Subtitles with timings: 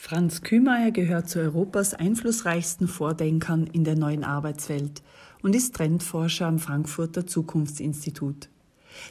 [0.00, 5.02] Franz Kühmeier gehört zu Europas einflussreichsten Vordenkern in der neuen Arbeitswelt
[5.42, 8.48] und ist Trendforscher am Frankfurter Zukunftsinstitut.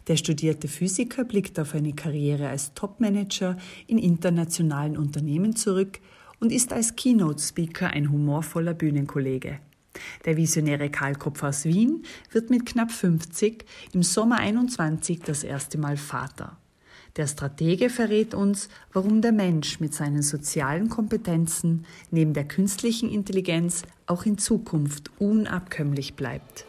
[0.07, 5.99] Der studierte Physiker blickt auf eine Karriere als Topmanager in internationalen Unternehmen zurück
[6.39, 9.59] und ist als Keynote-Speaker ein humorvoller Bühnenkollege.
[10.23, 15.77] Der visionäre Karl Kopf aus Wien wird mit knapp 50 im Sommer 21 das erste
[15.77, 16.57] Mal Vater.
[17.17, 23.81] Der Stratege verrät uns, warum der Mensch mit seinen sozialen Kompetenzen neben der künstlichen Intelligenz
[24.05, 26.65] auch in Zukunft unabkömmlich bleibt.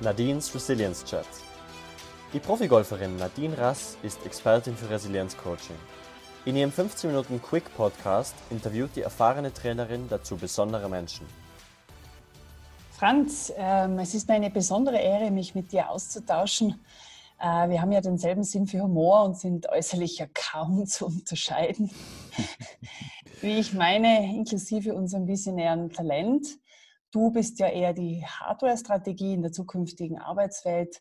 [0.00, 1.26] Nadines Resilience Chat.
[2.32, 5.76] Die Profigolferin Nadine Rass ist Expertin für Resilienzcoaching.
[6.44, 11.24] In ihrem 15 Minuten Quick Podcast interviewt die erfahrene Trainerin dazu besondere Menschen.
[12.98, 16.80] Franz, ähm, es ist mir eine besondere Ehre, mich mit dir auszutauschen.
[17.40, 21.90] Äh, wir haben ja denselben Sinn für Humor und sind äußerlich ja kaum zu unterscheiden.
[23.40, 26.46] Wie ich meine, inklusive unserem visionären Talent.
[27.10, 31.00] Du bist ja eher die Hardware-Strategie in der zukünftigen Arbeitswelt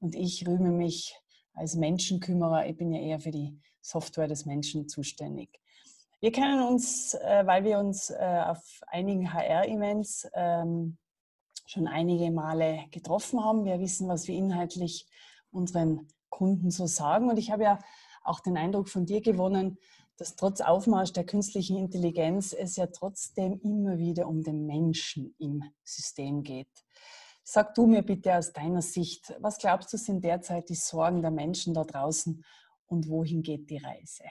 [0.00, 1.18] und ich rühme mich
[1.54, 2.66] als Menschenkümmerer.
[2.66, 5.48] Ich bin ja eher für die Software des Menschen zuständig.
[6.20, 10.98] Wir kennen uns, äh, weil wir uns äh, auf einigen HR-Events ähm,
[11.66, 13.64] schon einige Male getroffen haben.
[13.64, 15.06] Wir wissen, was wir inhaltlich
[15.56, 17.30] unseren Kunden so sagen.
[17.30, 17.78] Und ich habe ja
[18.22, 19.78] auch den Eindruck von dir gewonnen,
[20.16, 25.62] dass trotz Aufmarsch der künstlichen Intelligenz es ja trotzdem immer wieder um den Menschen im
[25.84, 26.68] System geht.
[27.42, 31.30] Sag du mir bitte aus deiner Sicht, was glaubst du sind derzeit die Sorgen der
[31.30, 32.44] Menschen da draußen
[32.86, 34.24] und wohin geht die Reise?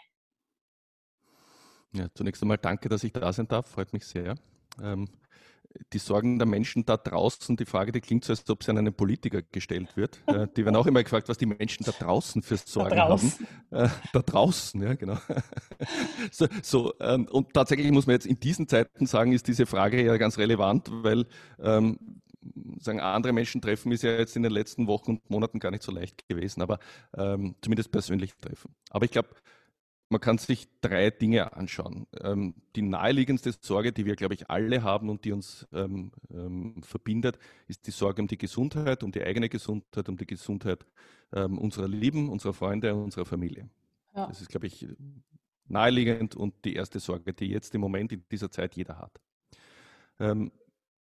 [1.94, 4.36] Ja, zunächst einmal danke, dass ich da sein darf, freut mich sehr.
[4.81, 5.08] Ähm,
[5.94, 8.78] die Sorgen der Menschen da draußen, die Frage, die klingt so, als ob sie an
[8.78, 10.20] einen Politiker gestellt wird.
[10.36, 13.31] Äh, die werden auch immer gefragt, was die Menschen da draußen für Sorgen haben.
[13.70, 15.18] Äh, da draußen, ja, genau.
[16.31, 20.03] so, so ähm, und tatsächlich muss man jetzt in diesen Zeiten sagen, ist diese Frage
[20.03, 21.28] ja ganz relevant, weil
[21.59, 22.00] ähm,
[22.80, 25.84] sagen, andere Menschen treffen ist ja jetzt in den letzten Wochen und Monaten gar nicht
[25.84, 26.80] so leicht gewesen, aber
[27.16, 28.74] ähm, zumindest persönlich treffen.
[28.90, 29.30] Aber ich glaube,
[30.10, 32.08] man kann sich drei Dinge anschauen.
[32.22, 36.82] Ähm, die naheliegendste Sorge, die wir, glaube ich, alle haben und die uns ähm, ähm,
[36.84, 40.86] verbindet, ist die Sorge um die Gesundheit, um die eigene Gesundheit, um die Gesundheit
[41.34, 43.70] ähm, unserer Lieben, unserer Freunde und unserer Familie.
[44.16, 44.28] Ja.
[44.28, 44.88] Das ist, glaube ich,
[45.68, 49.20] naheliegend und die erste Sorge, die jetzt im Moment in dieser Zeit jeder hat.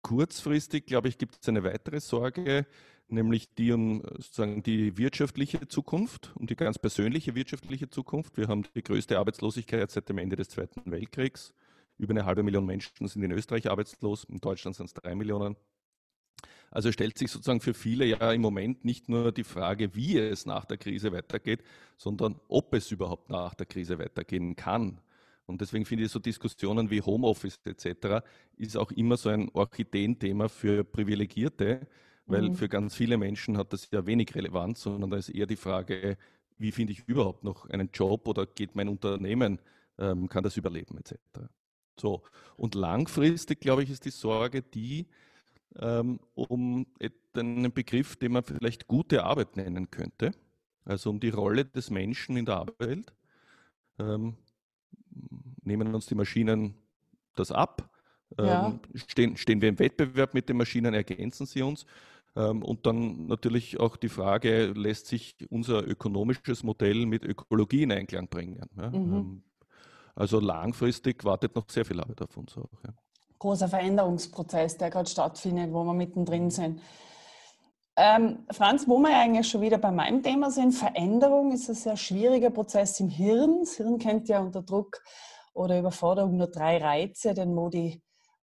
[0.01, 2.65] Kurzfristig, glaube ich, gibt es eine weitere Sorge,
[3.07, 8.37] nämlich die um sozusagen die wirtschaftliche Zukunft, um die ganz persönliche wirtschaftliche Zukunft.
[8.37, 11.53] Wir haben die größte Arbeitslosigkeit seit dem Ende des Zweiten Weltkriegs.
[11.97, 15.55] Über eine halbe Million Menschen sind in Österreich arbeitslos, in Deutschland sind es drei Millionen.
[16.69, 20.45] Also stellt sich sozusagen für viele ja im Moment nicht nur die Frage, wie es
[20.45, 21.63] nach der Krise weitergeht,
[21.97, 24.99] sondern ob es überhaupt nach der Krise weitergehen kann.
[25.47, 28.25] Und deswegen finde ich so Diskussionen wie Homeoffice etc.
[28.57, 31.87] ist auch immer so ein Orchideenthema für Privilegierte,
[32.25, 32.55] weil mhm.
[32.55, 36.17] für ganz viele Menschen hat das ja wenig Relevanz, sondern da ist eher die Frage,
[36.57, 39.59] wie finde ich überhaupt noch einen Job oder geht mein Unternehmen,
[39.97, 41.15] ähm, kann das überleben etc.
[41.99, 42.23] So,
[42.57, 45.07] und langfristig, glaube ich, ist die Sorge die,
[45.79, 46.85] ähm, um
[47.35, 50.31] einen Begriff, den man vielleicht gute Arbeit nennen könnte,
[50.85, 53.13] also um die Rolle des Menschen in der Arbeitswelt.
[53.99, 54.35] Ähm,
[55.67, 56.75] nehmen uns die Maschinen
[57.35, 57.89] das ab?
[58.37, 58.67] Ja.
[58.67, 61.85] Ähm, stehen, stehen wir im Wettbewerb mit den Maschinen, ergänzen sie uns?
[62.35, 67.91] Ähm, und dann natürlich auch die Frage, lässt sich unser ökonomisches Modell mit Ökologie in
[67.91, 68.61] Einklang bringen?
[68.77, 68.89] Ja?
[68.89, 69.13] Mhm.
[69.13, 69.43] Ähm,
[70.15, 72.69] also langfristig wartet noch sehr viel Arbeit auf uns auch.
[72.85, 72.93] Ja.
[73.39, 76.81] Großer Veränderungsprozess, der gerade stattfindet, wo wir mittendrin sind.
[77.95, 81.97] Ähm, Franz, wo wir eigentlich schon wieder bei meinem Thema sind, Veränderung ist ein sehr
[81.97, 83.59] schwieriger Prozess im Hirn.
[83.61, 85.01] Das Hirn kennt ja unter Druck
[85.57, 88.01] oder Überforderung nur drei Reize, den Modi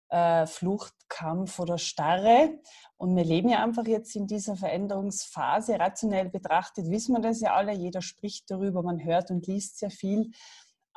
[0.08, 2.58] äh, Flucht, Kampf oder Starre.
[2.96, 5.78] Und wir leben ja einfach jetzt in dieser Veränderungsphase.
[5.78, 7.72] Rationell betrachtet wissen wir das ja alle.
[7.72, 10.32] Jeder spricht darüber, man hört und liest sehr viel.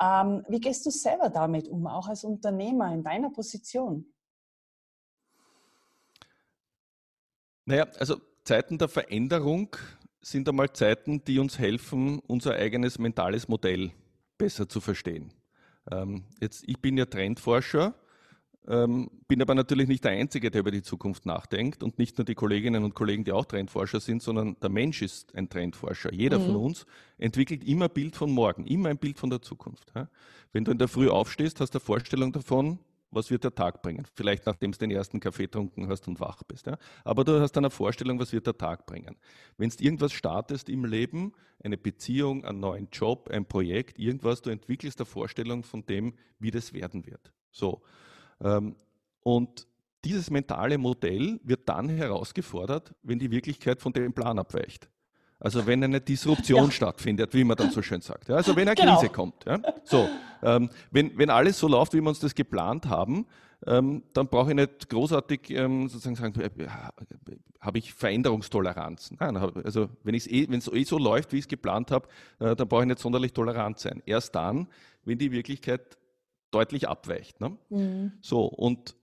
[0.00, 4.12] Ähm, wie gehst du selber damit um, auch als Unternehmer in deiner Position?
[7.64, 9.76] Naja, also Zeiten der Veränderung
[10.20, 13.92] sind einmal Zeiten, die uns helfen, unser eigenes mentales Modell
[14.36, 15.32] besser zu verstehen.
[15.90, 17.94] Ähm, jetzt, ich bin ja Trendforscher
[18.68, 22.26] ähm, bin aber natürlich nicht der Einzige, der über die Zukunft nachdenkt und nicht nur
[22.26, 26.12] die Kolleginnen und Kollegen, die auch Trendforscher sind, sondern der Mensch ist ein Trendforscher.
[26.12, 26.44] Jeder mhm.
[26.44, 26.86] von uns
[27.16, 29.90] entwickelt immer ein Bild von morgen, immer ein Bild von der Zukunft.
[29.94, 30.08] Ja?
[30.52, 32.78] Wenn du in der Früh aufstehst, hast du eine Vorstellung davon,
[33.10, 34.06] was wird der Tag bringen.
[34.14, 36.66] Vielleicht nachdem du den ersten Kaffee getrunken hast und wach bist.
[36.66, 36.76] Ja?
[37.04, 39.16] Aber du hast eine Vorstellung, was wird der Tag bringen.
[39.56, 41.32] Wenn du irgendwas startest im Leben,
[41.62, 46.50] eine Beziehung, einen neuen Job, ein Projekt, irgendwas, du entwickelst eine Vorstellung von dem, wie
[46.50, 47.32] das werden wird.
[47.50, 47.82] So.
[48.40, 48.76] Ähm,
[49.22, 49.66] und
[50.04, 54.88] dieses mentale Modell wird dann herausgefordert, wenn die Wirklichkeit von dem Plan abweicht.
[55.40, 56.70] Also wenn eine Disruption ja.
[56.70, 58.28] stattfindet, wie man dann so schön sagt.
[58.30, 58.96] Also wenn eine genau.
[58.96, 59.44] Krise kommt.
[59.84, 60.08] So,
[60.42, 63.26] ähm, wenn, wenn alles so läuft, wie wir uns das geplant haben,
[63.66, 66.68] ähm, dann brauche ich nicht großartig ähm, sozusagen sagen, äh,
[67.60, 69.12] habe ich Veränderungstoleranz.
[69.18, 72.08] Nein, also wenn es eh, eh so läuft, wie ich es geplant habe,
[72.38, 74.02] äh, dann brauche ich nicht sonderlich tolerant sein.
[74.06, 74.68] Erst dann,
[75.04, 75.98] wenn die Wirklichkeit
[76.50, 77.40] deutlich abweicht.
[77.40, 77.56] Ne?
[77.68, 78.12] Mhm.
[78.20, 78.94] So, und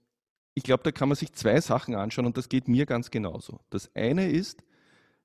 [0.54, 3.60] ich glaube, da kann man sich zwei Sachen anschauen und das geht mir ganz genauso.
[3.68, 4.64] Das eine ist,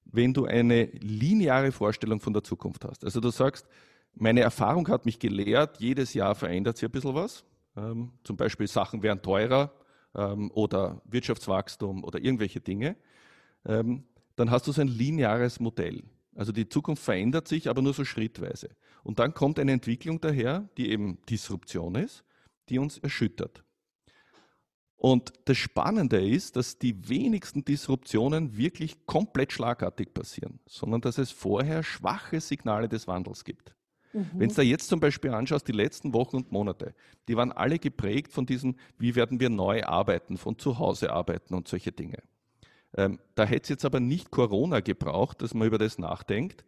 [0.04, 3.06] wenn du eine lineare Vorstellung von der Zukunft hast.
[3.06, 3.66] Also du sagst,
[4.14, 7.44] meine Erfahrung hat mich gelehrt, jedes Jahr verändert sich ein bisschen was.
[7.76, 9.72] Ähm, zum Beispiel Sachen werden teurer
[10.16, 12.96] ähm, oder Wirtschaftswachstum oder irgendwelche Dinge.
[13.66, 14.04] Ähm,
[14.36, 16.04] dann hast du so ein lineares Modell.
[16.36, 18.70] Also die Zukunft verändert sich, aber nur so schrittweise.
[19.04, 22.24] Und dann kommt eine Entwicklung daher, die eben Disruption ist,
[22.70, 23.64] die uns erschüttert.
[24.96, 31.32] Und das Spannende ist, dass die wenigsten Disruptionen wirklich komplett schlagartig passieren, sondern dass es
[31.32, 33.76] vorher schwache Signale des Wandels gibt.
[34.14, 34.30] Mhm.
[34.36, 36.94] Wenn du da jetzt zum Beispiel anschaust, die letzten Wochen und Monate,
[37.28, 41.54] die waren alle geprägt von diesem, wie werden wir neu arbeiten, von zu Hause arbeiten
[41.54, 42.18] und solche Dinge.
[42.96, 46.66] Ähm, da hätte es jetzt aber nicht Corona gebraucht, dass man über das nachdenkt.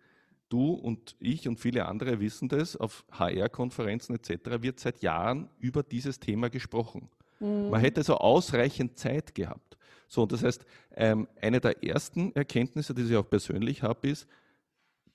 [0.49, 4.61] Du und ich und viele andere wissen das, auf HR-Konferenzen etc.
[4.61, 7.09] wird seit Jahren über dieses Thema gesprochen.
[7.39, 7.69] Mhm.
[7.71, 9.77] Man hätte so ausreichend Zeit gehabt.
[10.07, 14.27] So, das heißt, ähm, eine der ersten Erkenntnisse, die ich auch persönlich habe, ist,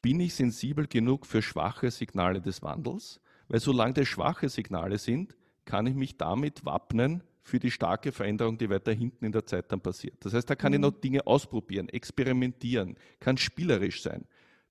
[0.03, 3.21] bin ich sensibel genug für schwache Signale des Wandels?
[3.49, 5.35] Weil solange das schwache Signale sind,
[5.65, 9.73] kann ich mich damit wappnen für die starke Veränderung, die weiter hinten in der Zeit
[9.73, 10.17] dann passiert.
[10.21, 10.77] Das heißt, da kann mhm.
[10.77, 14.25] ich noch Dinge ausprobieren, experimentieren, kann spielerisch sein.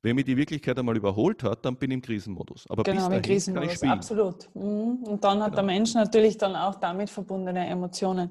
[0.03, 2.65] Wenn mich die Wirklichkeit einmal überholt hat, dann bin ich im Krisenmodus.
[2.69, 3.91] Aber genau, bis dahin Krisenmodus, kann ich spielen.
[3.91, 4.56] absolut.
[4.56, 5.03] Mhm.
[5.03, 5.56] Und dann hat genau.
[5.56, 8.30] der Mensch natürlich dann auch damit verbundene Emotionen.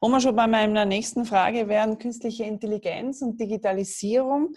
[0.00, 4.54] Wo wir schon bei meiner nächsten Frage wären, künstliche Intelligenz und Digitalisierung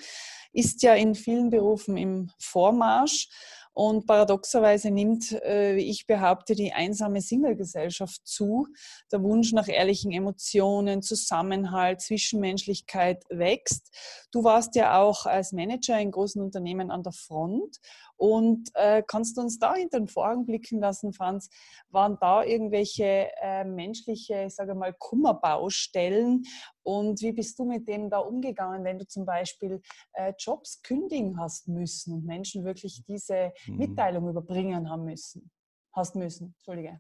[0.58, 3.30] ist ja in vielen Berufen im Vormarsch.
[3.74, 8.66] Und paradoxerweise nimmt, äh, wie ich behaupte, die einsame Single-Gesellschaft zu.
[9.12, 13.96] Der Wunsch nach ehrlichen Emotionen, Zusammenhalt, Zwischenmenschlichkeit wächst.
[14.32, 17.78] Du warst ja auch als Manager in großen Unternehmen an der Front
[18.18, 21.50] und äh, kannst du uns da hinter den Vorhang blicken lassen, Franz?
[21.90, 26.44] Waren da irgendwelche äh, menschliche, ich sage mal, Kummerbaustellen?
[26.84, 29.82] Und wie bist du mit dem da umgegangen, wenn du zum Beispiel
[30.14, 33.78] äh, Jobs kündigen hast müssen und Menschen wirklich diese mhm.
[33.78, 35.52] Mitteilung überbringen haben müssen?
[35.94, 37.00] Hast müssen, Entschuldige.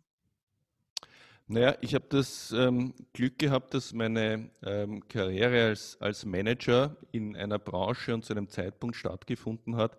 [1.49, 7.37] Naja, ich habe das ähm, Glück gehabt, dass meine ähm, Karriere als, als Manager in
[7.37, 9.97] einer Branche und zu einem Zeitpunkt stattgefunden hat,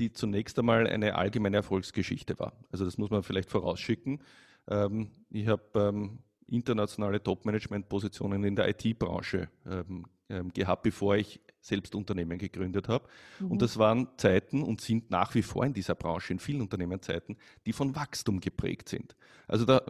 [0.00, 2.52] die zunächst einmal eine allgemeine Erfolgsgeschichte war.
[2.72, 4.20] Also das muss man vielleicht vorausschicken.
[4.68, 6.18] Ähm, ich habe ähm,
[6.48, 10.06] internationale Top-Management-Positionen in der IT-Branche ähm,
[10.52, 13.06] gehabt, bevor ich selbst Unternehmen gegründet habe.
[13.38, 13.50] Mhm.
[13.52, 17.02] Und das waren Zeiten und sind nach wie vor in dieser Branche, in vielen Unternehmen
[17.02, 17.36] Zeiten,
[17.66, 19.14] die von Wachstum geprägt sind.
[19.46, 19.82] Also da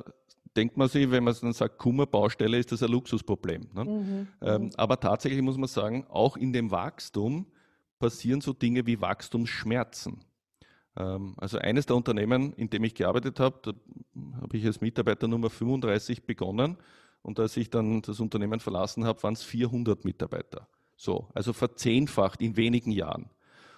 [0.57, 3.69] denkt man sich, wenn man dann sagt, Kummerbaustelle, ist das ein Luxusproblem.
[3.73, 3.85] Ne?
[3.85, 4.29] Mhm.
[4.41, 4.71] Ähm, mhm.
[4.77, 7.47] aber tatsächlich muss man sagen, auch in dem Wachstum
[8.00, 10.25] passieren so Dinge wie Wachstumsschmerzen.
[10.97, 13.73] Ähm, also eines der Unternehmen, in dem ich gearbeitet habe, da
[14.41, 16.76] habe ich als Mitarbeiter Nummer 35 begonnen
[17.23, 20.66] und als ich dann das Unternehmen verlassen habe, waren es 400 Mitarbeiter.
[20.97, 23.30] So, also verzehnfacht in wenigen Jahren.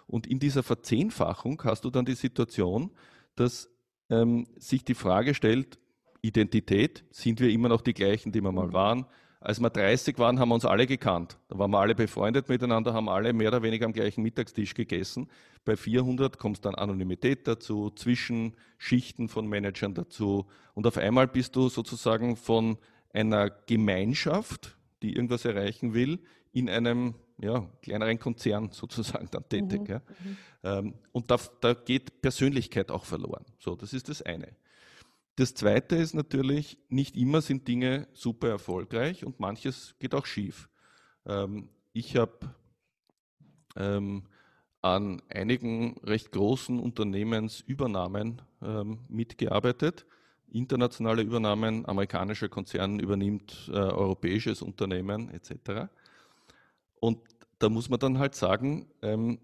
[0.07, 2.91] Und in dieser Verzehnfachung hast du dann die Situation,
[3.37, 3.71] dass
[4.11, 5.79] ähm, sich die Frage stellt,
[6.21, 8.73] Identität, sind wir immer noch die gleichen, die wir mal mhm.
[8.73, 9.07] waren?
[9.45, 11.37] Als wir 30 waren, haben wir uns alle gekannt.
[11.49, 15.29] Da waren wir alle befreundet miteinander, haben alle mehr oder weniger am gleichen Mittagstisch gegessen.
[15.65, 20.47] Bei 400 kommt dann Anonymität dazu, Zwischenschichten von Managern dazu.
[20.75, 22.79] Und auf einmal bist du sozusagen von
[23.13, 26.21] einer Gemeinschaft, die irgendwas erreichen will,
[26.53, 29.81] in einem ja, kleineren Konzern sozusagen dann tätig.
[29.81, 29.99] Mhm, ja.
[29.99, 30.37] Mhm.
[30.65, 33.45] Ähm, und da, da geht Persönlichkeit auch verloren.
[33.59, 34.49] So, das ist das eine.
[35.37, 40.69] Das Zweite ist natürlich, nicht immer sind Dinge super erfolgreich und manches geht auch schief.
[41.25, 42.55] Ähm, ich habe
[43.77, 44.25] ähm,
[44.83, 50.05] an einigen recht großen Unternehmensübernahmen ähm, mitgearbeitet.
[50.51, 55.89] Internationale Übernahmen, amerikanischer Konzern übernimmt äh, europäisches Unternehmen etc.
[57.01, 57.21] Und
[57.59, 58.89] da muss man dann halt sagen,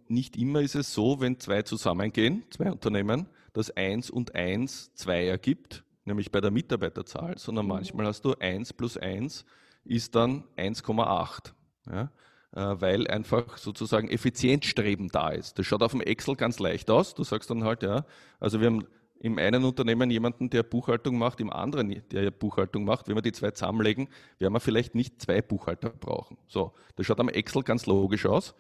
[0.09, 3.29] nicht immer ist es so, wenn zwei zusammengehen, zwei Unternehmen,
[3.59, 7.73] dass eins und eins zwei ergibt, nämlich bei der Mitarbeiterzahl, sondern mhm.
[7.73, 9.45] manchmal hast du 1 plus 1
[9.85, 11.53] ist dann 1,8.
[11.91, 12.11] Ja?
[12.53, 15.59] Äh, weil einfach sozusagen Effizienzstreben da ist.
[15.59, 17.15] Das schaut auf dem Excel ganz leicht aus.
[17.15, 18.07] Du sagst dann halt, ja,
[18.39, 18.87] also wir haben
[19.19, 23.09] im einen Unternehmen jemanden, der Buchhaltung macht, im anderen, der Buchhaltung macht.
[23.09, 26.39] Wenn wir die zwei zusammenlegen, werden wir vielleicht nicht zwei Buchhalter brauchen.
[26.47, 28.55] So, das schaut am Excel ganz logisch aus,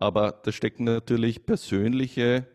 [0.00, 2.48] aber da stecken natürlich persönliche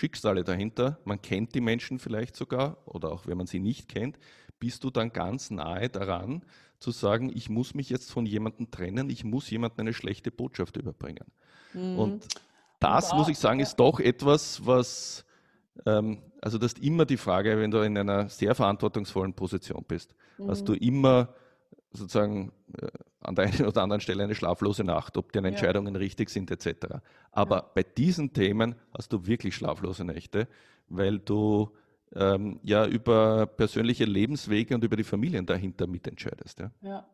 [0.00, 0.98] Schicksale dahinter.
[1.04, 4.18] Man kennt die Menschen vielleicht sogar, oder auch wenn man sie nicht kennt,
[4.58, 6.42] bist du dann ganz nahe daran,
[6.78, 10.78] zu sagen, ich muss mich jetzt von jemandem trennen, ich muss jemandem eine schlechte Botschaft
[10.78, 11.26] überbringen.
[11.74, 11.98] Mhm.
[11.98, 12.26] Und
[12.78, 15.26] das, muss ich sagen, ist doch etwas, was,
[15.84, 20.14] ähm, also das ist immer die Frage, wenn du in einer sehr verantwortungsvollen Position bist,
[20.38, 20.48] mhm.
[20.48, 21.34] hast du immer
[21.92, 22.88] sozusagen äh,
[23.20, 25.98] an der einen oder anderen Stelle eine schlaflose Nacht, ob deine Entscheidungen ja.
[25.98, 26.96] richtig sind etc.
[27.32, 27.70] Aber ja.
[27.74, 30.48] bei diesen Themen hast du wirklich schlaflose Nächte,
[30.88, 31.70] weil du
[32.14, 36.60] ähm, ja über persönliche Lebenswege und über die Familien dahinter mitentscheidest.
[36.60, 36.70] Ja.
[36.82, 37.06] ja.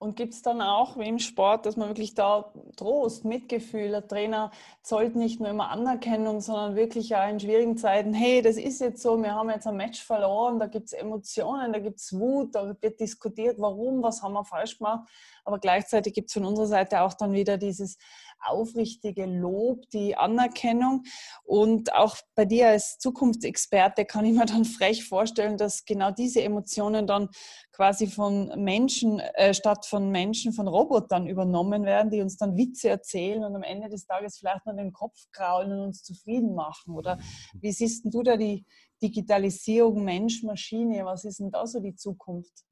[0.00, 4.06] Und gibt es dann auch wie im Sport, dass man wirklich da Trost, Mitgefühl, der
[4.06, 8.80] Trainer zollt nicht nur immer Anerkennung, sondern wirklich auch in schwierigen Zeiten, hey, das ist
[8.80, 12.12] jetzt so, wir haben jetzt ein Match verloren, da gibt es Emotionen, da gibt es
[12.12, 15.08] Wut, da wird diskutiert, warum, was haben wir falsch gemacht.
[15.44, 17.98] Aber gleichzeitig gibt es von unserer Seite auch dann wieder dieses,
[18.40, 21.04] aufrichtige Lob, die Anerkennung.
[21.44, 26.42] Und auch bei dir als Zukunftsexperte kann ich mir dann frech vorstellen, dass genau diese
[26.42, 27.28] Emotionen dann
[27.72, 32.88] quasi von Menschen äh, statt von Menschen, von Robotern übernommen werden, die uns dann Witze
[32.88, 36.94] erzählen und am Ende des Tages vielleicht nur den Kopf kraulen und uns zufrieden machen.
[36.94, 37.18] Oder
[37.60, 38.64] wie siehst du da die
[39.02, 41.04] Digitalisierung Mensch, Maschine?
[41.04, 42.64] Was ist denn da so die Zukunft?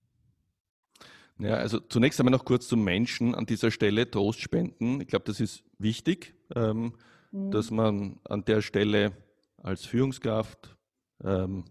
[1.39, 5.01] Ja, also zunächst einmal noch kurz zum Menschen an dieser Stelle Trost spenden.
[5.01, 6.95] Ich glaube, das ist wichtig, ähm,
[7.31, 7.51] mhm.
[7.51, 9.13] dass man an der Stelle
[9.59, 10.77] als Führungskraft
[11.23, 11.65] ähm,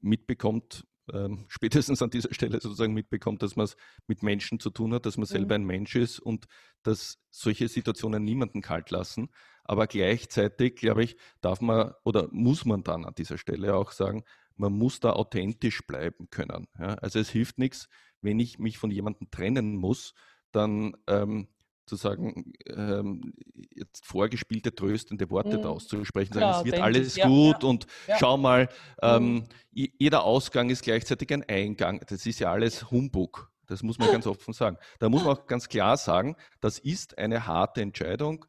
[0.00, 4.94] mitbekommt, ähm, spätestens an dieser Stelle sozusagen mitbekommt, dass man es mit Menschen zu tun
[4.94, 5.32] hat, dass man mhm.
[5.32, 6.46] selber ein Mensch ist und
[6.82, 9.30] dass solche Situationen niemanden kalt lassen.
[9.64, 14.24] Aber gleichzeitig, glaube ich, darf man oder muss man dann an dieser Stelle auch sagen,
[14.56, 16.68] man muss da authentisch bleiben können.
[16.78, 16.94] Ja?
[16.94, 17.88] Also es hilft nichts,
[18.20, 20.14] wenn ich mich von jemandem trennen muss,
[20.52, 21.48] dann ähm,
[21.86, 23.34] zu sagen, ähm,
[23.74, 25.62] jetzt vorgespielte tröstende Worte mhm.
[25.62, 28.16] da auszusprechen, sagen, ja, es wird alles ich, gut ja, und ja.
[28.18, 28.68] schau mal,
[29.02, 29.44] ähm, mhm.
[29.72, 32.00] jeder Ausgang ist gleichzeitig ein Eingang.
[32.08, 33.50] Das ist ja alles Humbug.
[33.66, 34.76] Das muss man ganz offen sagen.
[34.98, 38.44] Da muss man auch ganz klar sagen, das ist eine harte Entscheidung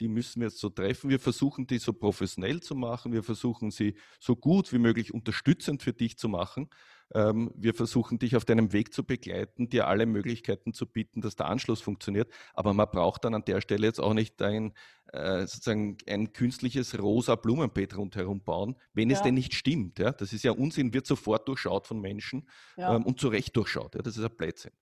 [0.00, 1.10] die müssen wir jetzt so treffen.
[1.10, 3.12] Wir versuchen die so professionell zu machen.
[3.12, 6.68] Wir versuchen sie so gut wie möglich unterstützend für dich zu machen.
[7.14, 11.36] Ähm, wir versuchen dich auf deinem Weg zu begleiten, dir alle Möglichkeiten zu bieten, dass
[11.36, 12.30] der Anschluss funktioniert.
[12.54, 14.74] Aber man braucht dann an der Stelle jetzt auch nicht ein,
[15.12, 19.16] äh, sozusagen ein künstliches rosa Blumenbeet rundherum bauen, wenn ja.
[19.16, 19.98] es denn nicht stimmt.
[19.98, 22.94] Das ist ja Unsinn, wird sofort durchschaut von Menschen ja.
[22.94, 23.94] ähm, und zu Recht durchschaut.
[23.94, 24.72] Das ist ein Blödsinn.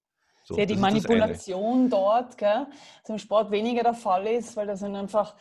[0.48, 2.68] So, ja, die Manipulation dort, gell,
[3.02, 5.34] zum Sport weniger der Fall ist, weil das sind einfach,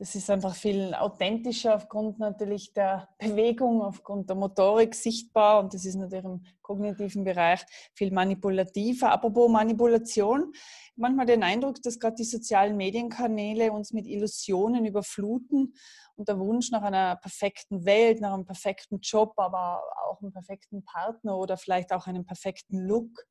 [0.00, 5.84] das ist einfach viel authentischer aufgrund natürlich der Bewegung, aufgrund der Motorik sichtbar und das
[5.84, 9.12] ist natürlich im kognitiven Bereich viel manipulativer.
[9.12, 10.52] Apropos Manipulation,
[10.96, 15.72] manchmal den Eindruck, dass gerade die sozialen Medienkanäle uns mit Illusionen überfluten
[16.16, 20.84] und der Wunsch nach einer perfekten Welt, nach einem perfekten Job, aber auch einem perfekten
[20.84, 23.24] Partner oder vielleicht auch einem perfekten Look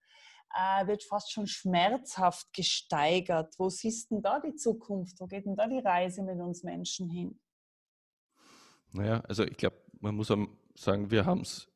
[0.53, 3.53] äh, wird fast schon schmerzhaft gesteigert.
[3.57, 5.19] Wo siehst denn da die Zukunft?
[5.19, 7.39] Wo geht denn da die Reise mit uns Menschen hin?
[8.91, 10.31] Naja, also ich glaube, man muss
[10.75, 11.67] sagen, wir haben es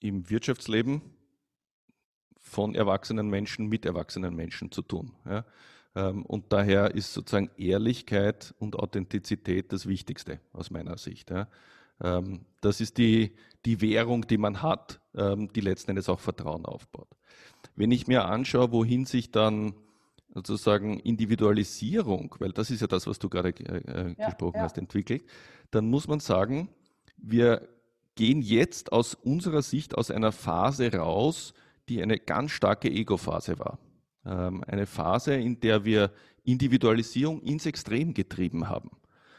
[0.00, 1.02] im Wirtschaftsleben
[2.38, 5.12] von erwachsenen Menschen mit erwachsenen Menschen zu tun.
[5.24, 5.44] Ja?
[5.94, 11.30] Ähm, und daher ist sozusagen Ehrlichkeit und Authentizität das Wichtigste aus meiner Sicht.
[11.30, 11.48] Ja?
[12.04, 13.32] Ähm, das ist die,
[13.64, 17.08] die Währung, die man hat, ähm, die letzten Endes auch Vertrauen aufbaut.
[17.74, 19.74] Wenn ich mir anschaue, wohin sich dann
[20.34, 24.62] sozusagen Individualisierung, weil das ist ja das, was du gerade äh, ja, gesprochen ja.
[24.62, 25.24] hast, entwickelt,
[25.70, 26.68] dann muss man sagen,
[27.16, 27.66] wir
[28.16, 31.54] gehen jetzt aus unserer Sicht aus einer Phase raus,
[31.88, 33.78] die eine ganz starke Ego-Phase war.
[34.26, 36.10] Ähm, eine Phase, in der wir
[36.44, 38.90] Individualisierung ins Extrem getrieben haben.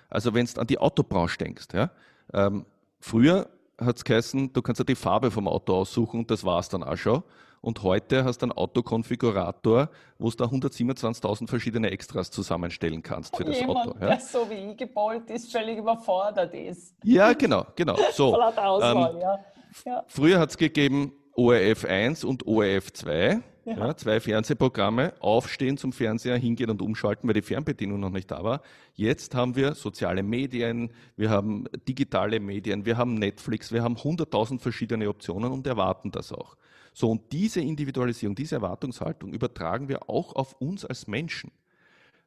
[0.10, 1.91] Also wenn du an die Autobranche denkst, ja,
[2.34, 2.65] ähm,
[3.00, 6.60] früher hat es geheißen, du kannst ja die Farbe vom Auto aussuchen und das war
[6.60, 7.24] es dann auch schon.
[7.62, 9.89] Und heute hast du einen Autokonfigurator,
[10.20, 13.98] wo du da 127.000 verschiedene Extras zusammenstellen kannst für das Jemand, Auto.
[14.00, 14.08] Ja?
[14.10, 16.96] der so wie ich geballt ist, völlig überfordert ist.
[17.03, 17.98] Ja, genau, genau.
[18.13, 19.39] So, Auswahl, ähm, ja.
[19.84, 20.03] Ja.
[20.08, 23.41] Früher hat es gegeben ORF 1 und ORF 2.
[23.65, 23.77] Ja.
[23.77, 23.98] ja.
[23.98, 28.62] zwei Fernsehprogramme, aufstehen zum Fernseher, hingehen und umschalten, weil die Fernbedienung noch nicht da war.
[28.93, 34.62] Jetzt haben wir soziale Medien, wir haben digitale Medien, wir haben Netflix, wir haben hunderttausend
[34.62, 36.55] verschiedene Optionen und erwarten das auch.
[36.93, 41.51] So, und diese Individualisierung, diese Erwartungshaltung übertragen wir auch auf uns als Menschen.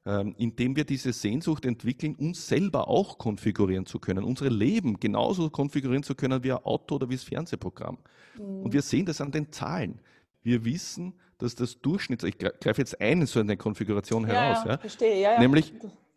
[0.04, 5.50] Ähm, indem wir diese Sehnsucht entwickeln, uns selber auch konfigurieren zu können, unsere Leben genauso
[5.50, 7.98] konfigurieren zu können wie ein Auto oder wie das Fernsehprogramm.
[8.38, 8.62] Mhm.
[8.62, 10.00] Und wir sehen das an den Zahlen.
[10.42, 14.78] Wir wissen, dass das Durchschnitts, ich greife jetzt eine so eine Konfiguration heraus, ja, ja,
[14.78, 15.72] verstehe, ja, nämlich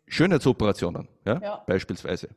[0.06, 2.28] Schönheitsoperationen, ja, beispielsweise.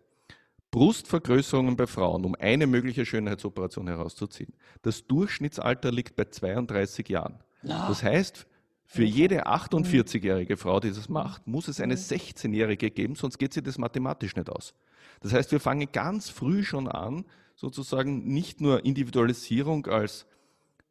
[0.71, 4.53] Brustvergrößerungen bei Frauen, um eine mögliche Schönheitsoperation herauszuziehen.
[4.81, 7.39] Das Durchschnittsalter liegt bei 32 Jahren.
[7.63, 8.45] Das heißt,
[8.85, 13.63] für jede 48-jährige Frau, die das macht, muss es eine 16-jährige geben, sonst geht sie
[13.63, 14.73] das mathematisch nicht aus.
[15.21, 17.25] Das heißt, wir fangen ganz früh schon an,
[17.55, 20.27] sozusagen nicht nur Individualisierung als,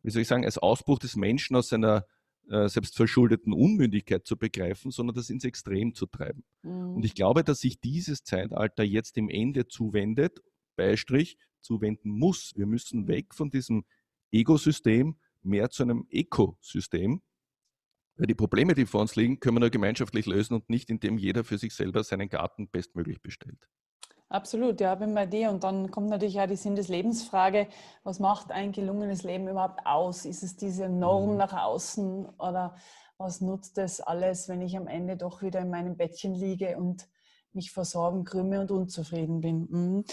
[0.05, 2.07] wie soll ich sagen, als Ausbruch des Menschen aus seiner
[2.49, 6.45] äh, selbstverschuldeten Unmündigkeit zu begreifen, sondern das ins Extrem zu treiben.
[6.63, 6.97] Mhm.
[6.97, 10.43] Und ich glaube, dass sich dieses Zeitalter jetzt dem Ende zuwendet,
[10.77, 12.53] Beistrich, zuwenden muss.
[12.57, 13.85] Wir müssen weg von diesem
[14.31, 17.23] Ego-System mehr zu einem Ökosystem,
[18.17, 21.17] weil die Probleme, die vor uns liegen, können wir nur gemeinschaftlich lösen und nicht, indem
[21.17, 23.69] jeder für sich selber seinen Garten bestmöglich bestellt.
[24.35, 25.49] Absolut, ja, bin bei dir.
[25.49, 27.69] Und dann kommt natürlich auch die Sinn des Lebensfrage.
[28.03, 30.25] Was macht ein gelungenes Leben überhaupt aus?
[30.25, 31.37] Ist es diese Norm mhm.
[31.37, 32.75] nach außen oder
[33.17, 37.07] was nutzt das alles, wenn ich am Ende doch wieder in meinem Bettchen liege und
[37.53, 39.69] mich vor Sorgen krümme und unzufrieden bin.
[39.71, 40.05] Mhm.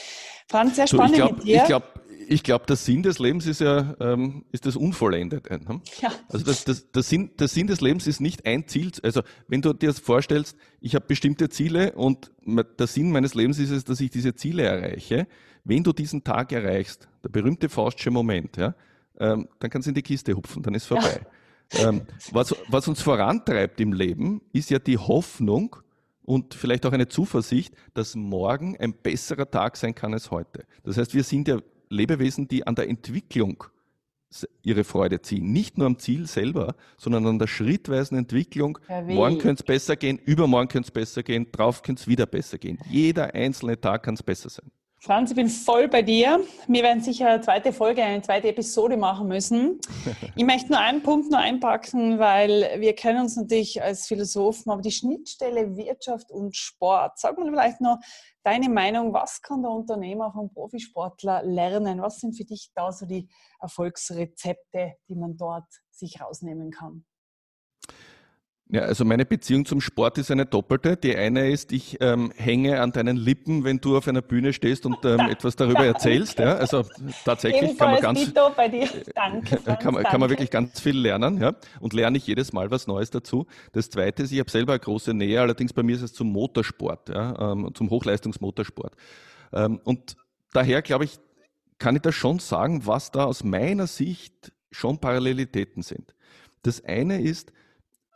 [0.52, 1.58] Franz, sehr spannend so, ich glaub, mit dir.
[1.58, 1.86] Ich glaube,
[2.28, 5.60] ich glaub, der Sinn des Lebens ist ja ähm, ist das Unvollendete.
[5.60, 5.82] Ne?
[6.02, 6.12] Ja.
[6.30, 8.92] Also das, das, der, Sinn, der Sinn des Lebens ist nicht ein Ziel.
[9.04, 13.72] Also wenn du dir vorstellst, ich habe bestimmte Ziele und der Sinn meines Lebens ist
[13.72, 15.28] es, dass ich diese Ziele erreiche.
[15.64, 18.76] Wenn du diesen Tag erreichst, der berühmte Faustsche Moment, ja,
[19.20, 21.22] ähm, dann kannst du in die Kiste hupfen, dann ist vorbei.
[21.74, 21.90] Ja.
[21.90, 25.76] Ähm, was, was uns vorantreibt im Leben, ist ja die Hoffnung,
[26.24, 30.66] und vielleicht auch eine Zuversicht, dass morgen ein besserer Tag sein kann als heute.
[30.84, 31.60] Das heißt, wir sind ja
[31.90, 33.64] Lebewesen, die an der Entwicklung
[34.62, 35.52] ihre Freude ziehen.
[35.52, 38.78] Nicht nur am Ziel selber, sondern an der schrittweisen Entwicklung.
[39.08, 42.58] Morgen könnte es besser gehen, übermorgen könnte es besser gehen, drauf könnte es wieder besser
[42.58, 42.80] gehen.
[42.90, 44.72] Jeder einzelne Tag kann es besser sein.
[45.04, 46.42] Franz, ich bin voll bei dir.
[46.68, 49.80] Wir werden sicher eine zweite Folge, eine zweite Episode machen müssen.
[50.36, 54.82] Ich möchte nur einen Punkt nur einpacken, weil wir kennen uns natürlich als Philosophen, aber
[54.82, 57.18] die Schnittstelle Wirtschaft und Sport.
[57.18, 57.98] Sag mal vielleicht noch
[58.44, 62.02] deine Meinung, was kann der Unternehmer vom Profisportler lernen?
[62.02, 63.28] Was sind für dich da so die
[63.60, 67.06] Erfolgsrezepte, die man dort sich rausnehmen kann?
[68.74, 70.96] Ja, also meine Beziehung zum Sport ist eine doppelte.
[70.96, 74.86] Die eine ist, ich ähm, hänge an deinen Lippen, wenn du auf einer Bühne stehst
[74.86, 76.40] und ähm, etwas darüber erzählst.
[76.40, 76.86] Ja, also
[77.26, 78.88] tatsächlich kann man ganz, bei dir.
[79.14, 82.54] Danke, Franz, kann, man, kann man wirklich ganz viel lernen, ja, und lerne ich jedes
[82.54, 83.46] Mal was Neues dazu.
[83.74, 86.32] Das Zweite ist, ich habe selber eine große Nähe, allerdings bei mir ist es zum
[86.32, 88.94] Motorsport, ja, ähm, zum Hochleistungsmotorsport.
[89.52, 90.16] Ähm, und
[90.54, 91.20] daher glaube ich,
[91.78, 96.16] kann ich da schon sagen, was da aus meiner Sicht schon Parallelitäten sind.
[96.64, 97.52] Das eine ist,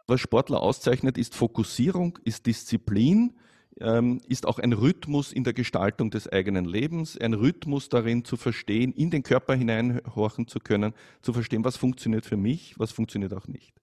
[0.07, 3.33] was Sportler auszeichnet, ist Fokussierung, ist Disziplin,
[3.79, 8.37] ähm, ist auch ein Rhythmus in der Gestaltung des eigenen Lebens, ein Rhythmus darin zu
[8.37, 13.33] verstehen, in den Körper hineinhorchen zu können, zu verstehen, was funktioniert für mich, was funktioniert
[13.33, 13.73] auch nicht.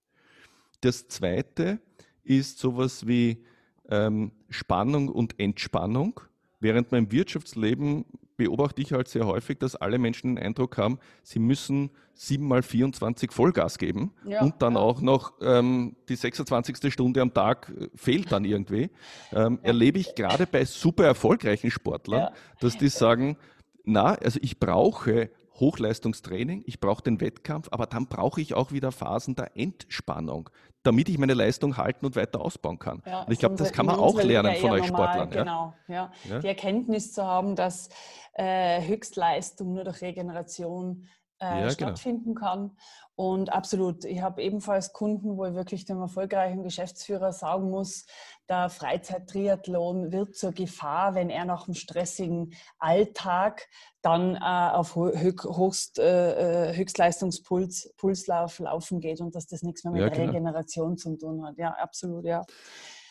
[0.81, 1.79] Das Zweite
[2.23, 3.43] ist sowas wie
[3.89, 6.19] ähm, Spannung und Entspannung.
[6.59, 8.05] Während man im Wirtschaftsleben
[8.43, 12.61] beobachte ich halt sehr häufig, dass alle Menschen den Eindruck haben, sie müssen 7 mal
[12.61, 14.79] 24 Vollgas geben ja, und dann ja.
[14.79, 16.91] auch noch ähm, die 26.
[16.91, 18.91] Stunde am Tag äh, fehlt dann irgendwie.
[19.31, 19.69] Ähm, ja.
[19.69, 23.37] Erlebe ich gerade bei super erfolgreichen Sportlern, dass die sagen,
[23.85, 28.91] na, also ich brauche Hochleistungstraining, ich brauche den Wettkampf, aber dann brauche ich auch wieder
[28.91, 30.49] Phasen der Entspannung,
[30.83, 33.01] damit ich meine Leistung halten und weiter ausbauen kann.
[33.05, 35.29] Ja, und ich glaube, das kann man auch lernen von euch Sportlern.
[35.29, 36.11] Genau, ja.
[36.29, 36.39] ja.
[36.39, 37.89] Die Erkenntnis zu haben, dass
[38.33, 41.07] äh, Höchstleistung nur durch Regeneration
[41.43, 41.73] äh, ja, genau.
[41.73, 42.39] stattfinden genau.
[42.39, 42.71] kann.
[43.15, 48.05] Und absolut, ich habe ebenfalls Kunden, wo ich wirklich dem erfolgreichen Geschäftsführer sagen muss,
[48.49, 53.67] der Freizeit-Triathlon wird zur Gefahr, wenn er nach einem stressigen Alltag
[54.01, 59.93] dann äh, auf Hochst, äh, äh, Höchstleistungspuns Pulslauf laufen geht und dass das nichts mehr
[59.93, 60.25] mit ja, genau.
[60.25, 61.57] Regeneration zu tun hat.
[61.57, 62.41] Ja, absolut, ja.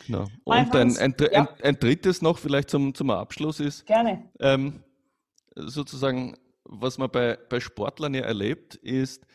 [0.06, 0.26] Genau.
[0.44, 4.28] Und ein, ein, ein, ein, drittes noch vielleicht zum, zum Abschluss ist, Gerne.
[4.40, 4.82] Ähm,
[5.54, 9.26] sozusagen, was man bei, bei Sportlern ja erlebt, ist,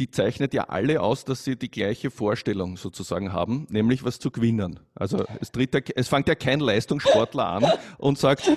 [0.00, 4.32] die zeichnet ja alle aus, dass sie die gleiche Vorstellung sozusagen haben, nämlich was zu
[4.32, 4.80] gewinnen.
[4.96, 7.66] Also es, tritt ja, es fängt ja kein Leistungssportler an
[7.98, 8.50] und sagt,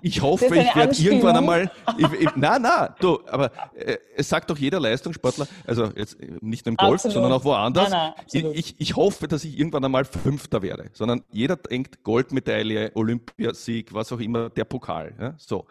[0.00, 1.70] ich hoffe, ich werde irgendwann einmal.
[1.98, 6.64] Ich, ich, na, na, du, aber äh, es sagt doch jeder Leistungssportler, also jetzt nicht
[6.64, 7.12] nur im Golf, absolut.
[7.12, 7.90] sondern auch woanders.
[7.90, 12.92] Nein, nein, ich, ich hoffe, dass ich irgendwann einmal Fünfter werde, sondern jeder denkt Goldmedaille,
[12.94, 15.14] Olympiasieg, was auch immer, der Pokal.
[15.20, 15.34] Ja?
[15.36, 15.66] So.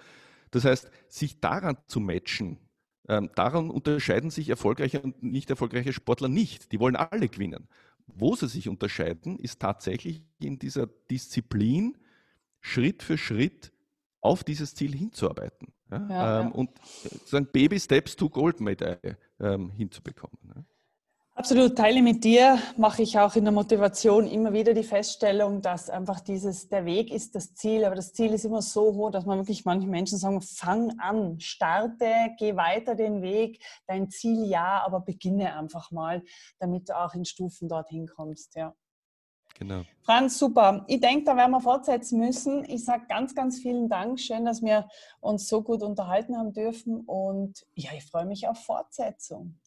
[0.52, 2.58] Das heißt, sich daran zu matchen,
[3.08, 6.72] ähm, daran unterscheiden sich erfolgreiche und nicht erfolgreiche Sportler nicht.
[6.72, 7.68] Die wollen alle gewinnen.
[8.06, 11.98] Wo sie sich unterscheiden, ist tatsächlich in dieser Disziplin,
[12.62, 13.72] Schritt für Schritt
[14.22, 15.74] auf dieses Ziel hinzuarbeiten.
[15.90, 16.08] Ja?
[16.10, 16.54] Ja, ähm, ja.
[16.54, 16.70] Und
[17.04, 20.66] sozusagen Baby Steps to Goldmedaille ähm, hinzubekommen.
[21.40, 25.90] Absolut, teile mit dir, mache ich auch in der Motivation immer wieder die Feststellung, dass
[25.90, 29.26] einfach dieses, der Weg ist das Ziel, aber das Ziel ist immer so hoch, dass
[29.26, 34.84] man wirklich manche Menschen sagen, fang an, starte, geh weiter den Weg, dein Ziel ja,
[34.86, 36.24] aber beginne einfach mal,
[36.60, 38.76] damit du auch in Stufen dorthin kommst, ja.
[39.58, 39.84] Genau.
[40.02, 40.84] Franz, super.
[40.90, 42.66] Ich denke, da werden wir fortsetzen müssen.
[42.66, 44.20] Ich sage ganz, ganz vielen Dank.
[44.20, 44.90] Schön, dass wir
[45.22, 47.02] uns so gut unterhalten haben dürfen.
[47.02, 49.58] Und ja, ich freue mich auf Fortsetzung.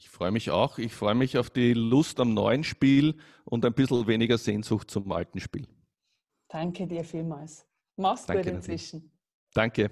[0.00, 0.78] Ich freue mich auch.
[0.78, 5.12] Ich freue mich auf die Lust am neuen Spiel und ein bisschen weniger Sehnsucht zum
[5.12, 5.68] alten Spiel.
[6.48, 7.66] Danke dir vielmals.
[7.96, 9.12] Mach's Danke gut inzwischen.
[9.52, 9.90] Danke.